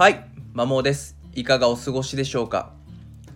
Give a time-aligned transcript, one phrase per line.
[0.00, 1.18] はい、マモです。
[1.34, 2.72] いかがお過ごしでしょうか？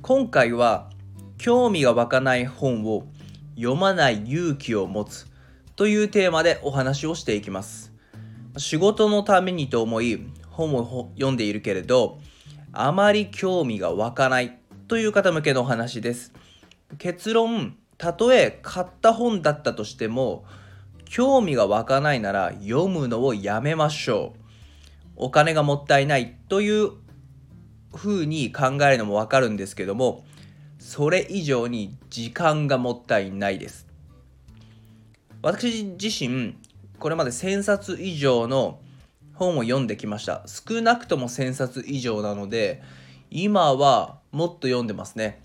[0.01, 0.89] 今回は、
[1.37, 3.07] 興味が湧かない本を
[3.55, 5.27] 読まない勇気を持つ
[5.77, 7.93] というテーマでお話をしていきます。
[8.57, 12.19] 仕事のためにと思い、本を読んでいるけれど、
[12.73, 14.59] あまり興味が湧かない
[14.89, 16.33] という方向けのお話です。
[16.96, 20.46] 結論、たとえ買った本だったとしても、
[21.05, 24.44] 興味が湧かないなら読むのをやめましょう。
[25.16, 26.91] お金がもったいないという
[27.95, 30.24] ふうに考えるのもわかるんですけども、
[30.78, 33.87] それ以上に時間がもったいないです。
[35.42, 36.56] 私自身、
[36.98, 38.80] これまで1000冊以上の
[39.34, 40.45] 本を読んできました。
[40.46, 42.82] 少なくとも1000冊以上なので、
[43.30, 45.42] 今はもっと読んでますね。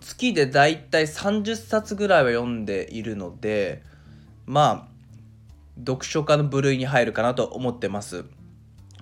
[0.00, 3.82] 月でだいたい30冊ぐらいは読んでいるので、
[4.46, 4.90] まあ、
[5.78, 8.24] 読書家の部類に入るかなと思ってます。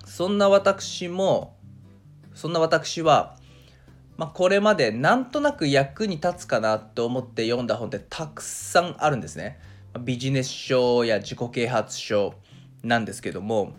[0.09, 1.55] そんな私も、
[2.33, 3.35] そんな私は、
[4.17, 9.59] まあ、これまでなんとなく役に立つかなと思って読んだ本ってたくさんあるんですね。
[10.01, 12.33] ビジネス書や自己啓発書
[12.83, 13.73] なんですけども、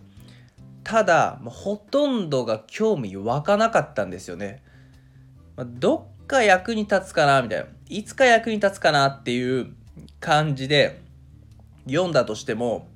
[0.85, 4.63] ただ、ほとんどが興味湧かなかったんですよね。
[5.57, 7.65] どっか役に立つかなみたいな。
[7.89, 9.73] いつか役に立つかなっていう
[10.21, 11.01] 感じで
[11.87, 12.87] 読んだとしても、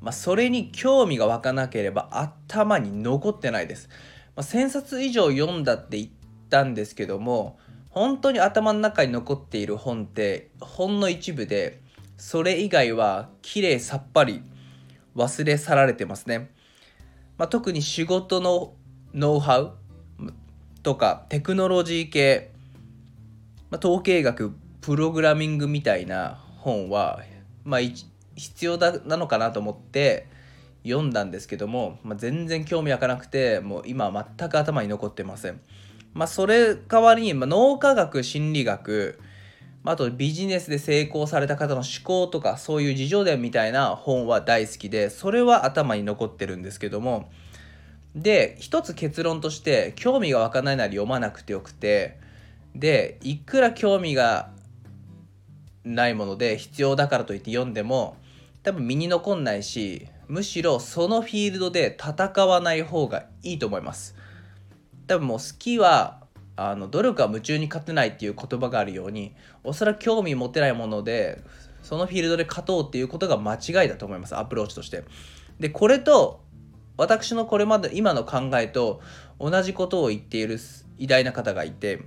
[0.00, 3.88] まあ、それに興味が湧かなければ頭に残ってないです。
[4.34, 6.10] まあ、1000冊以上読んだって言っ
[6.48, 7.58] たんですけども、
[7.90, 11.80] 本当に頭の中に残っている本ってほんの一部で、
[12.16, 14.42] それ以外は綺麗さっぱり
[15.16, 16.50] 忘れ去られてますね。
[17.36, 18.74] まあ、特に仕事の
[19.12, 19.76] ノウハウ
[20.82, 22.52] とかテクノロジー系、
[23.70, 27.20] まあ、統計学、プログラミングみたいな本は、
[27.64, 27.80] まあ、
[28.40, 30.26] 必要だなのかなと思って
[30.82, 35.60] 読んだんですけども、まあ、全然興味湧かなくてもう今は全く頭に残ってません。
[36.14, 39.20] まあ、それ代わりに、まあ、脳科学心理学
[39.84, 47.30] あとビジネスで成功された方の思考とかそういう自助伝みたいな本は大好きでそれは頭に残ってるんですけども
[48.14, 52.18] で一つ結論として興味が湧かないなら読まなくてよくて
[52.74, 54.50] でいくら興味が
[55.84, 58.16] ないもので必要だからといって読んでも
[58.62, 64.14] 多分身に残んないしむしろそのフィールドで戦わない方がいいと思います。
[65.06, 66.20] 多分もう好きは
[66.56, 69.34] あの努力は夢中に勝てないっていう言葉があるように
[69.64, 71.42] おそらく興味持てないもので
[71.82, 75.04] そのフィールドで勝とうっていうことが間違いだと思いますアプローチとして。
[75.58, 76.42] でこれと
[76.96, 79.00] 私のこれまで今の考えと
[79.38, 80.58] 同じことを言っている
[80.98, 82.02] 偉大な方がいて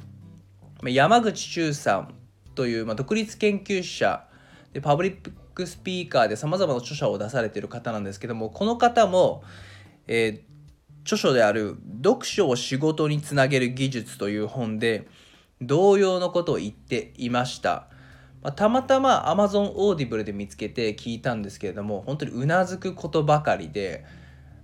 [0.84, 2.14] 山口周さん
[2.54, 4.28] という、まあ、独立研究者
[4.72, 9.44] でパブリッククスピーカーでさまざまな著者を出されている方なんですけどもこの方も、
[10.08, 15.08] えー、著書である「読書を仕事につなげる技術」という本で
[15.62, 17.88] 同様のことを言っていました。
[18.42, 24.04] ま、たまたま Amazon Audible で見つけて聞いたんですけれども本当にうなずくことばかりで、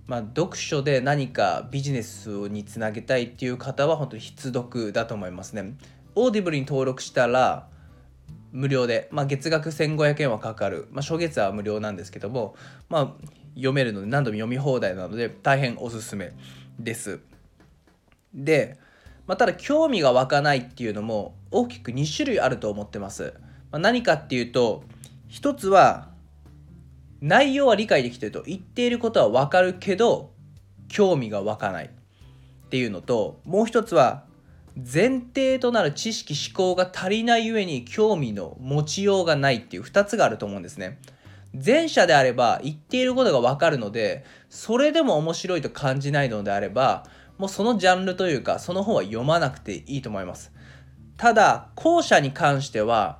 [0.06, 5.76] まあ、読書で何かビジネスにつなげたいっていう方は本当に必読だと思いますね。
[6.14, 7.68] Audible に登録したら
[8.52, 12.56] 無料で、まあ、月額1500円はかかる、まあ、初月は無料なんですけども、
[12.88, 13.12] まあ、
[13.54, 16.32] 読めるので何度も読み放題なので大変おすすめ
[16.78, 17.20] です。
[18.34, 18.78] で、
[19.26, 23.34] まあ、ただ興味が湧かないっていうのも大きく2種類あると思ってます。
[23.70, 24.84] まあ、何かっていうと
[25.28, 26.08] 一つは
[27.20, 30.32] 内容は理解できてると言っていることは分かるけど
[30.88, 34.24] 興味が湧かないっていうのともう一つは
[34.76, 40.98] 前提となる知識思考が足りない上に興味の持ちようがないっていう2つがあると思うんですね。
[41.52, 47.04] 前者であれば言っていることがわかるのでそれでも面白いと感じないのであれば
[47.38, 50.52] もうそのジャンルというかその本は読まなくていいと思います。
[51.16, 53.18] ただ後者に関しては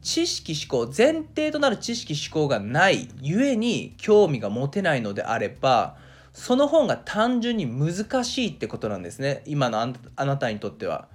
[0.00, 5.96] 知識思考前提となる知識思考がないゆえに興味が持てないのであれば
[6.38, 11.08] その本が単純に難しいってことなんですね今のあなたにとっては。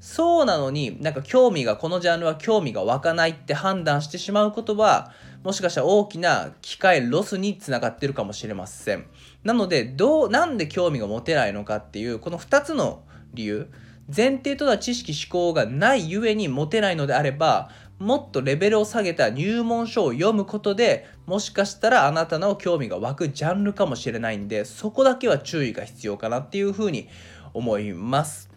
[0.00, 5.12] そうなのになんか興味がこのジャンルは興味が湧かないって判断してしまうことは
[5.44, 9.06] もしかしたら大きな機会ロスにつながってるかもしれません。
[9.44, 13.70] なのでどうなんで興味が持てないのかっていうこの2つの理由
[14.14, 17.70] 前提となる知識思考がないゆえに持てないのであれば
[18.04, 27.08] もっとレベルを下げた入門書を読むことでもしかしたらあなたの興味が湧くジャンルかもしれないんでそこだけは注意が必要かなっていうふうに
[27.54, 28.50] 思います。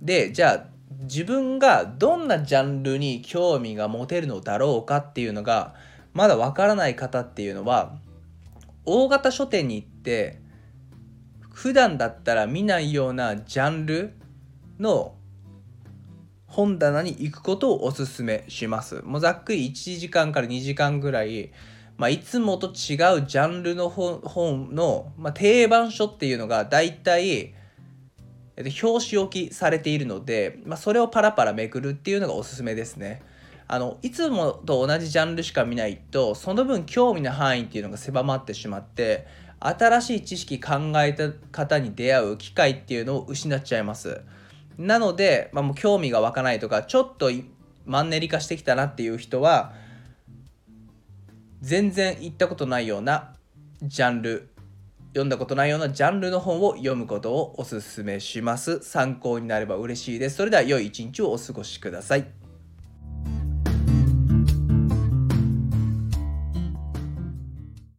[0.00, 5.74] でじゃあ自分がどんなジャンルに興味が持てるのだろうかっていうのが
[6.14, 7.96] まだわからない方っていうのは
[8.84, 10.40] 大型書店に行って
[11.50, 14.14] 普段だったら見ないようなジャンル
[14.78, 15.15] の
[16.56, 19.02] 本棚に行くことをおすすめします。
[19.04, 21.52] もうざっくり1時間から2時間ぐらい、
[21.98, 27.52] まあ、いつもと違うジャンルの本の、まあ、定番書っていうのが大体
[28.56, 33.20] えっと表紙置きされているので、まあ、それをパラパラめくるっていうのがおすすめですね。
[33.68, 39.26] あのいつもと同じジャンルしか見ないとその分興味の範囲っていうのが狭まってしまって
[39.60, 44.22] 新しい知識考えた方に出会う機会っていうのを失っちゃいます
[44.78, 47.30] なので、まあ、もう興味が湧かないとかちょっと
[47.84, 49.72] マンネリ化してきたなっていう人は
[51.60, 53.34] 全然行ったことないような
[53.82, 54.48] ジャンル
[55.16, 58.80] 読んだことないようなジャンルの本を読むことをおすすめします。
[58.80, 60.36] 参考になれば嬉しいです。
[60.36, 62.45] それでは良い一日をお過ごしください。